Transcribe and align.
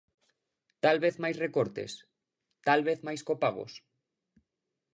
¿Tal 0.83 0.97
vez 1.03 1.15
máis 1.23 1.37
recortes?, 1.45 1.91
¿tal 2.67 2.81
vez 2.87 2.99
máis 3.07 3.21
copagos? 3.29 3.73